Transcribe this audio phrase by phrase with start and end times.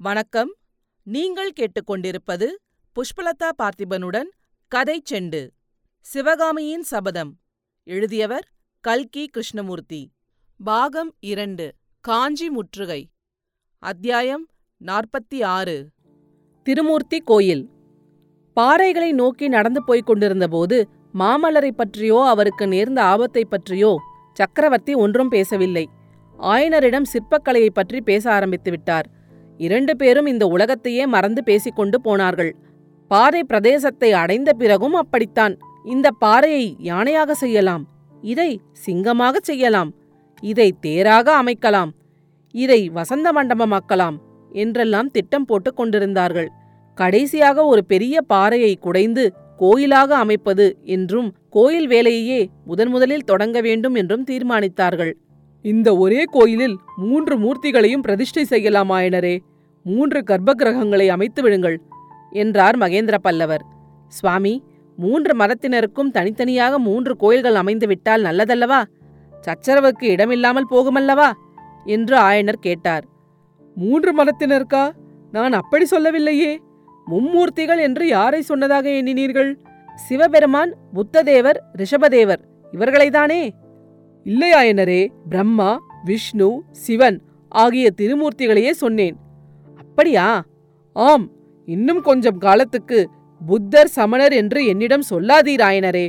[0.00, 0.50] வணக்கம்.
[1.02, 2.46] நீங்கள் கேட்டுக்கொண்டிருப்பது
[2.96, 4.28] புஷ்பலதா பார்த்திபனுடன்
[4.68, 5.48] கதை செண்டு
[6.00, 7.38] சிவகாமியின் சபதம்.
[7.84, 8.48] எழுதியவர்
[8.80, 10.12] கல்கி கிருஷ்ணமூர்த்தி.
[10.60, 13.10] பாகம் இரண்டு காஞ்சி முற்றுகை.
[13.78, 14.48] அத்தியாயம்
[14.80, 15.88] நாற்பத்தி ஆறு
[16.62, 17.70] திருமூர்த்தி கோயில்.
[18.56, 23.98] பாறைகளை நோக்கி நடந்து போய்க் கொண்டிருந்தபோது மாமல்லரை பற்றியோ அவருக்கு நேர்ந்த ஆபத்தை பற்றியோ
[24.32, 25.88] சக்கரவர்த்தி ஒன்றும் பேசவில்லை.
[26.38, 29.14] ஆயனரிடம் சிற்பக்கலையை பற்றி பேச ஆரம்பித்து விட்டார்.
[29.58, 32.56] இரண்டு பேரும் இந்த உலகத்தையே மறந்து பேசிக்கொண்டு போனார்கள்.
[33.08, 35.58] பாறை பிரதேசத்தை அடைந்த பிறகும் அப்படித்தான்.
[35.84, 37.88] இந்த பாறையை யானையாக செய்யலாம்.
[38.22, 39.94] இதை சிங்கமாக செய்யலாம்.
[40.42, 41.90] இதை தேராக அமைக்கலாம்.
[42.50, 44.16] இதை வசந்த மண்டபமாக்கலாம்
[44.52, 46.48] என்றெல்லாம் திட்டம் போட்டுக் கொண்டிருந்தார்கள்.
[46.94, 54.24] கடைசியாக ஒரு பெரிய பாறையை குடைந்து கோயிலாக அமைப்பது என்றும் கோயில் வேலையையே முதன் முதலில் தொடங்க வேண்டும் என்றும்
[54.24, 55.12] தீர்மானித்தார்கள்.
[55.62, 59.38] இந்த ஒரே கோயிலில் மூன்று மூர்த்திகளையும் பிரதிஷ்டை செய்யலாமாயனரே?
[59.86, 61.76] மூன்று கர்ப்ப கிரகங்களை அமைத்து விடுங்கள்
[62.30, 63.64] என்றார் மகேந்திர பல்லவர்.
[64.08, 64.62] சுவாமி
[64.96, 68.80] மூன்று மதத்தினருக்கும் தனித்தனியாக மூன்று கோயில்கள் அமைந்து விட்டால் நல்லதல்லவா?
[69.44, 71.28] சச்சரவுக்கு இடமில்லாமல் போகுமல்லவா?
[71.84, 73.04] என்று ஆயனர் கேட்டார்.
[73.74, 74.84] மூன்று மதத்தினருக்கா
[75.32, 76.52] நான் அப்படி சொல்லவில்லையே.
[77.06, 79.50] மும்மூர்த்திகள் என்று யாரை சொன்னதாக எண்ணினீர்கள்?
[79.94, 83.42] சிவபெருமான் புத்ததேவர் ரிஷபதேவர் இவர்களைதானே?
[84.24, 85.70] இல்லை ஆயனரே பிரம்மா
[86.04, 89.16] விஷ்ணு சிவன் ஆகிய திருமூர்த்திகளையே சொன்னேன்.
[89.98, 90.24] அப்படியா?
[90.96, 91.22] ஆம்
[91.68, 92.98] இன்னும் கொஞ்சம் காலத்துக்கு
[93.40, 96.04] புத்தர் சமணர் என்று என்னிடம் சொல்லாதீராயனரே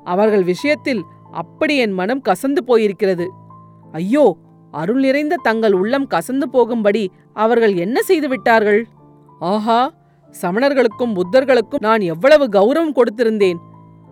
[0.00, 1.00] அவர்கள் விஷயத்தில்
[1.40, 3.26] அப்படி என் மனம் கசந்து போயிருக்கிறது.
[3.92, 4.24] ஐயோ
[4.72, 8.80] அருள் நிறைந்த தங்கள் உள்ளம் கசந்து போகும்படி அவர்கள் என்ன செய்து விட்டார்கள்?
[9.50, 9.80] ஆஹா
[10.34, 13.60] சமணர்களுக்கும் புத்தர்களுக்கும் நான் எவ்வளவு கௌரவம் கொடுத்திருந்தேன்.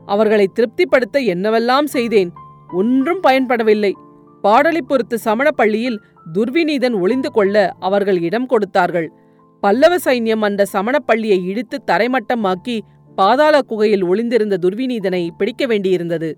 [0.07, 2.33] அவர்களை திருப்திப்படுத்த என்னவெல்லாம் செய்தேன்
[2.71, 3.93] ஒன்றும் பயன்படவில்லை.
[4.43, 6.01] பாடலிபுரத்து சமண பள்ளியில்
[6.35, 9.13] துர்விநீதன் ஒளிந்து கொள்ள அவர்கள் இடம் கொடுத்தார்கள்.
[9.61, 12.81] பல்லவ சைன்யம் அந்த சமண பள்ளியை இடித்து தரைமட்டமாக்கி
[13.17, 16.35] பாதாள குகையில் ஒளிந்திருந்த துர்விநீதனை பிடிக்க வேண்டியிருந்தது.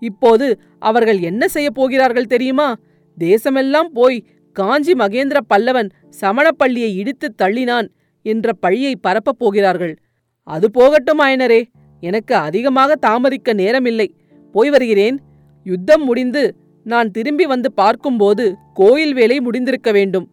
[0.00, 2.76] இப்போது அவர்கள் என்ன செய்யப் போகிறார்கள் தெரியுமா?
[3.18, 5.90] தேசமெல்லாம் போய் காஞ்சி மகேந்திர பல்லவன்
[6.20, 7.88] சமணப்பள்ளியை இடித்து தள்ளினான்
[8.22, 9.98] என்ற பழியை பரப்பப் போகிறார்கள்.
[10.42, 11.64] அது போகட்டும் ஆயனரே.
[12.00, 14.08] எனக்கு அதிகமாக தாமதிக்க நேரமில்லை.
[14.52, 15.20] போய் வருகிறேன்.
[15.64, 16.56] யுத்தம் முடிந்து
[16.86, 18.44] நான் திரும்பி வந்து பார்க்கும்போது
[18.78, 20.26] கோயில் வேலை முடிந்திருக்க வேண்டும்.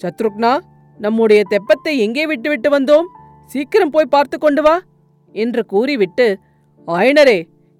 [0.00, 0.52] சத்ருக்னா
[1.00, 3.06] நம்முடைய தெப்பத்தை எங்கே விட்டுவிட்டு வந்தோம்?
[3.50, 4.76] சீக்கிரம் போய் பார்த்து கொண்டு வா
[5.34, 6.26] என்று கூறிவிட்டு
[6.88, 7.38] ஆயனரே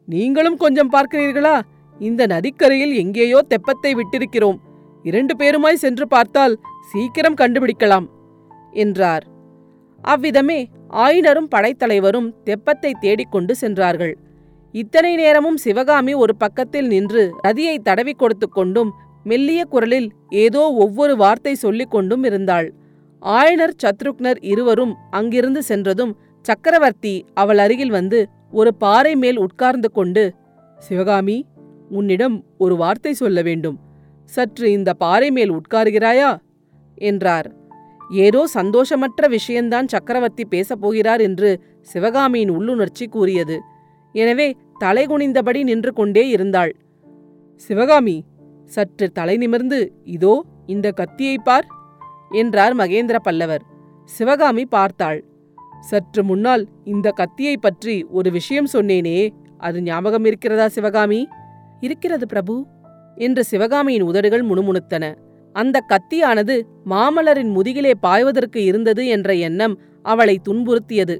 [0.09, 1.55] நீங்களும் கொஞ்சம் பார்க்கிறீர்களா?
[2.01, 4.59] இந்த நதிக்கரையில் எங்கேயோ தெப்பத்தை விட்டிருக்கிறோம்.
[5.05, 6.55] இரண்டு பேருமாய் சென்று பார்த்தால்
[6.93, 8.07] சீக்கிரம் கண்டுபிடிக்கலாம்
[8.85, 9.25] என்றார்.
[10.05, 10.59] அவ்விதமே
[11.05, 14.15] ஆயினரும் படைத்தலைவரும் தெப்பத்தை தேடிக்கொண்டு சென்றார்கள்.
[14.75, 18.91] இத்தனை நேரமும் சிவகாமி ஒரு பக்கத்தில் நின்று ரதியை தடவி கொடுத்து கொண்டும்
[19.25, 22.69] மெல்லிய குரலில் ஏதோ ஒவ்வொரு வார்த்தை சொல்லிக் கொண்டும் இருந்தாள்.
[23.23, 26.13] ஆயனர் சத்ருக்னர் இருவரும் அங்கிருந்து சென்றதும்
[26.45, 30.25] சக்கரவர்த்தி அவள் அருகில் வந்து ஒரு பாறை மேல் உட்கார்ந்து கொண்டு
[30.79, 31.47] சிவகாமி
[31.91, 33.77] உன்னிடம் ஒரு வார்த்தை சொல்ல வேண்டும்.
[34.31, 36.31] சற்று இந்த பாறை மேல் உட்காருகிறாயா?
[36.99, 37.49] என்றார்.
[38.27, 41.51] ஏதோ சந்தோஷமற்ற விஷயந்தான் சக்கரவர்த்தி பேசப் போகிறார் என்று
[41.89, 43.57] சிவகாமியின் உள்ளுணர்ச்சி கூறியது.
[44.15, 44.49] எனவே
[44.83, 46.73] தலை குனிந்தபடி நின்று கொண்டே இருந்தாள்.
[47.61, 48.17] சிவகாமி
[48.65, 49.79] சற்று தலை நிமிர்ந்து
[50.15, 50.35] இதோ
[50.67, 51.67] இந்த கத்தியை பார்
[52.31, 53.63] என்றார் மகேந்திர பல்லவர்.
[54.11, 55.21] சிவகாமி பார்த்தாள்.
[55.81, 59.19] சற்று முன்னால் இந்த கத்தியை பற்றி ஒரு விஷயம் சொன்னேனே
[59.59, 61.21] அது ஞாபகம் இருக்கிறதா சிவகாமி?
[61.81, 62.55] இருக்கிறது பிரபு
[63.17, 65.05] என்று சிவகாமியின் உதடுகள் முணுமுணுத்தன.
[65.55, 66.55] அந்த கத்தியானது
[66.91, 71.17] மாமலரின் முதுகிலே பாய்வதற்கு இருந்தது என்ற எண்ணம் அவளை துன்புறுத்தியது.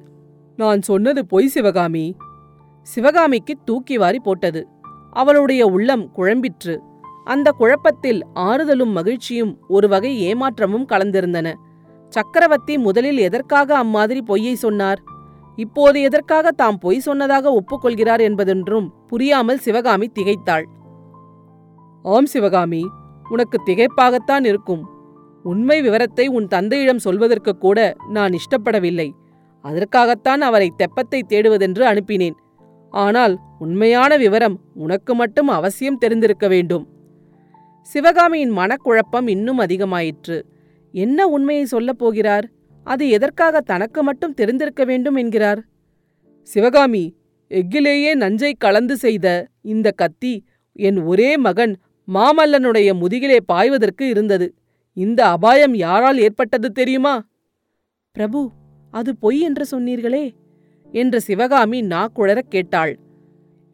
[0.59, 2.05] நான் சொன்னது பொய் சிவகாமி.
[2.87, 4.69] சிவகாமிக்கு தூக்கி வாரி போட்டது.
[5.11, 6.75] அவளுடைய உள்ளம் குழம்பிற்று.
[7.25, 11.53] அந்த குழப்பத்தில் ஆறுதலும் மகிழ்ச்சியும் ஒரு வகை ஏமாற்றமும் கலந்திருந்தன.
[12.09, 15.01] சக்கரவர்த்தி முதலில் எதற்காக அம்மாதிரி பொய்யை சொன்னார்?
[15.57, 20.63] இப்போது எதற்காக தாம் பொய் சொன்னதாக ஒப்புக்கொள்கிறார் என்பதென்றும் புரியாமல் சிவகாமி திகைத்தாள்.
[22.03, 22.83] ஆம் சிவகாமி
[23.31, 24.83] உனக்கு திகைப்பாகத்தான் இருக்கும்.
[25.43, 29.11] உண்மை விவரத்தை உன் தந்தையிடம் சொல்வதற்கு கூட நான் இஷ்டப்படவில்லை.
[29.65, 32.37] அதற்காகத்தான் அவரை தெப்பத்தை தேடுவதென்று அனுப்பினேன்.
[32.93, 36.89] ஆனால் உண்மையான விவரம் உனக்கு மட்டும் அவசியம் தெரிந்திருக்க வேண்டும்.
[37.81, 40.43] சிவகாமியின் மனக்குழப்பம் இன்னும் அதிகமாயிற்று.
[40.93, 42.51] என்ன உண்மையை சொல்லப் போகிறார்?
[42.85, 45.61] அது எதற்காக தனக்கு மட்டும் தெரிந்திருக்க வேண்டும் என்கிறார்?
[46.43, 47.15] சிவகாமி
[47.51, 51.77] எஃகிலேயே நஞ்சை கலந்து செய்த இந்த கத்தி என் ஒரே மகன்
[52.15, 54.55] மாமல்லனுடைய முதுகிலே பாய்வதற்கு இருந்தது.
[54.95, 57.25] இந்த அபாயம் யாரால் ஏற்பட்டது தெரியுமா?
[58.13, 58.51] பிரபு
[58.91, 60.31] அது பொய் என்று சொன்னீர்களே.
[60.93, 62.99] என்று சிவகாமி நாக்குழறக் கேட்டாள்.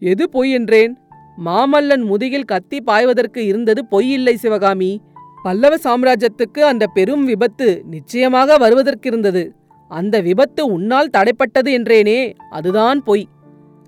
[0.00, 0.98] எது பொய் என்றேன்?
[1.44, 5.00] மாமல்லன் முதுகில் கத்தி பாய்வதற்கு இருந்தது பொய்யில்லை சிவகாமி.
[5.42, 9.50] பல்லவ சாம்ராஜ்யத்துக்கு அந்த பெரும் விபத்து நிச்சயமாக வருவதற்கிருந்தது.
[9.88, 13.28] அந்த விபத்து உன்னால் தடைப்பட்டது என்றேனே அதுதான் பொய்.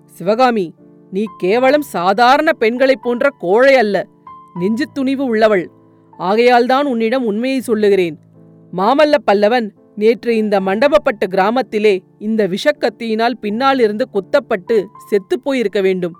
[0.04, 0.74] சிவகாமி
[1.10, 4.06] நீ கேவலம் சாதாரண பெண்களைப் போன்ற கோழை அல்ல.
[4.54, 5.70] நெஞ்சு துணிவு உள்ளவள்.
[6.18, 8.18] ஆகையால்தான் உன்னிடம் உண்மையை சொல்லுகிறேன்.
[8.76, 11.94] மாமல்ல பல்லவன் நேற்று இந்த மண்டபப்பட்டு கிராமத்திலே
[12.26, 14.76] இந்த விஷக்கத்தியினால் பின்னாலிருந்து குத்தப்பட்டு
[15.10, 16.14] செத்துப் போயிருக்க வேண்டும்.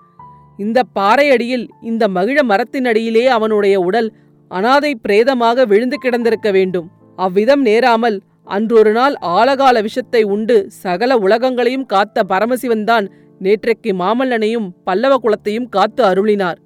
[0.59, 4.09] இந்த பாறையடியில் இந்த மகிழ மரத்தினடியிலே அவனுடைய உடல்
[4.51, 6.89] அனாதை பிரேதமாக விழுந்து கிடந்திருக்க வேண்டும்.
[7.19, 8.17] அவ்விதம் நேராமல்
[8.57, 13.07] அன்றொரு நாள் ஆலகால விஷத்தை உண்டு சகல உலகங்களையும் காத்த பரமசிவன்தான்
[13.41, 16.59] நேற்றைக்கு மாமல்லனையும் பல்லவ குலத்தையும் காத்து அருளினார்.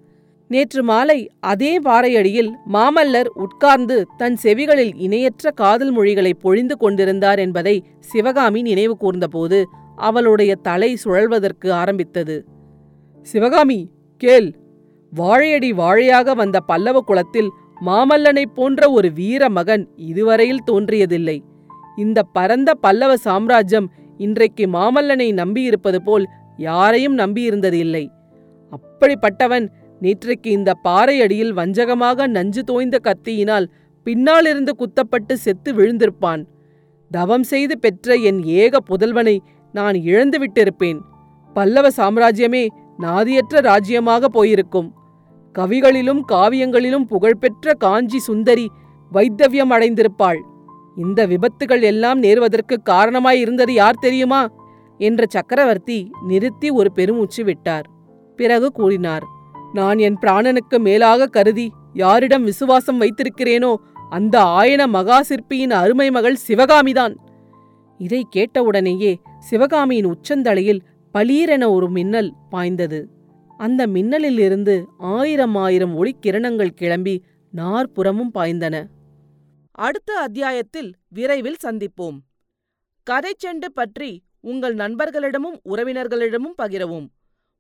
[0.55, 7.77] நேற்று மாலை அதே பாறையடியில் மாமல்லர் உட்கார்ந்து தன் செவிகளில் இணையற்ற காதல் மொழிகளை பொழிந்து கொண்டிருந்தார் என்பதை
[8.11, 9.59] சிவகாமி நினைவு கூர்ந்தபோது
[10.09, 12.37] அவளுடைய தலை சுழல்வதற்கு ஆரம்பித்தது.
[13.27, 13.79] சிவகாமி
[14.23, 14.49] கேள்.
[15.13, 17.51] வாழையடி வாழையாக வந்த பல்லவ குலத்தில்
[17.87, 21.39] மாமல்லனைப் போன்ற ஒரு வீர மகன் இதுவரையில் தோன்றியதில்லை.
[21.97, 26.27] இந்த பரந்த பல்லவ சாம்ராஜ்யம் இன்றைக்கு மாமல்லனை நம்பியிருப்பது போல்
[26.57, 28.05] யாரையும் நம்பியிருந்ததில்லை.
[28.73, 29.67] அப்படிப்பட்டவன்
[30.05, 33.67] நேற்றைக்கு இந்த பாறை அடியில் வஞ்சகமாக நஞ்சு தோய்ந்த கத்தியினால்
[34.07, 36.43] பின்னாலிருந்து குத்தப்பட்டு செத்து விழுந்திருப்பான்.
[37.11, 39.37] தவம் செய்து பெற்ற என் ஏக புதல்வனை
[39.75, 40.99] நான் இழந்து விட்டிருப்பேன்.
[41.57, 42.65] பல்லவ சாம்ராஜ்யமே
[42.99, 44.89] நாதியற்ற ராஜ்யமாக போயிருக்கும்.
[45.55, 48.67] கவிகளிலும் காவியங்களிலும் புகழ்பெற்ற காஞ்சி சுந்தரி
[49.13, 50.41] வைத்தவியம் அடைந்திருப்பாள்.
[50.97, 54.43] இந்த விபத்துகள் எல்லாம் நேர்வதற்கு காரணமாய் இருந்தது யார் தெரியுமா?
[55.01, 57.87] என்ற சக்கரவர்த்தி நிறுத்தி ஒரு பெருமூச்சு விட்டார்.
[58.39, 59.25] பிறகு கூறினார்
[59.75, 63.71] நான் என் பிராணனுக்கு மேலாக கருதி யாரிடம் விசுவாசம் வைத்திருக்கிறேனோ
[64.11, 67.15] அந்த ஆயன மகா சிற்பியின் அருமை மகள் சிவகாமிதான்.
[68.01, 70.81] இதை கேட்டவுடனேயே சிவகாமியின் உச்சந்தலையில்
[71.15, 73.01] பளீரென ஒரு மின்னல் பாய்ந்தது.
[73.59, 77.17] அந்த மின்னலிலிருந்து ஆயிரம் ஆயிரம் ஒளிக்கிரணங்கள் கிளம்பி
[77.53, 78.77] நாற்புறமும் பாய்ந்தன.
[79.71, 82.19] அடுத்த அத்தியாயத்தில் விரைவில் சந்திப்போம்.
[83.07, 87.07] கதைச்செண்டு பற்றி உங்கள் நண்பர்களிடமும் உறவினர்களிடமும் பகிரவும்.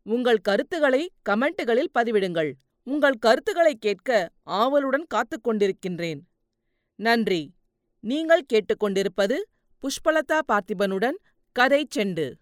[0.06, 2.52] உங்கள் கருத்துக்களை கமெண்ட்டுகளில் பதிவிடுங்கள்.
[2.82, 6.20] உங்கள் கருத்துக்களை கேட்க ஆவலுடன் காத்துக் கொண்டிருக்கின்றேன்.
[6.94, 7.54] நன்றி.
[8.00, 9.36] நீங்கள் கேட்டுக்கொண்டிருப்பது
[9.82, 11.16] புஷ்பலதா பார்த்திபனுடன்
[11.52, 12.32] கதை செண்டு.